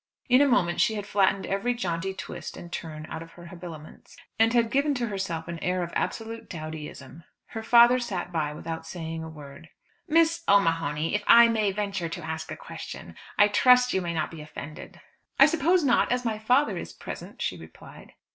[0.29, 4.17] In a moment she had flattened every jaunty twist and turn out of her habiliments,
[4.39, 7.23] and had given to herself an air of absolute dowdyism.
[7.49, 9.69] Her father sat by without saying a word.
[10.07, 14.31] "Miss O'Mahony, if I may venture to ask a question, I trust you may not
[14.31, 14.99] be offended."
[15.37, 18.13] "I suppose not as my father is present," she replied.